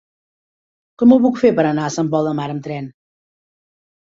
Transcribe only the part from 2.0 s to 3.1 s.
Pol de Mar amb tren?